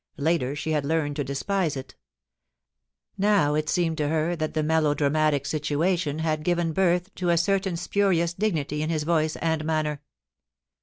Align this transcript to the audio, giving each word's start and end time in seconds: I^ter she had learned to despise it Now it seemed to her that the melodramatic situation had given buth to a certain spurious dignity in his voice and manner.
I^ter 0.17 0.55
she 0.55 0.71
had 0.71 0.83
learned 0.83 1.15
to 1.17 1.23
despise 1.23 1.77
it 1.77 1.93
Now 3.19 3.53
it 3.53 3.69
seemed 3.69 3.99
to 3.99 4.07
her 4.07 4.35
that 4.35 4.55
the 4.55 4.63
melodramatic 4.63 5.45
situation 5.45 6.17
had 6.17 6.41
given 6.41 6.73
buth 6.73 7.13
to 7.13 7.29
a 7.29 7.37
certain 7.37 7.77
spurious 7.77 8.33
dignity 8.33 8.81
in 8.81 8.89
his 8.89 9.03
voice 9.03 9.35
and 9.35 9.63
manner. 9.63 10.01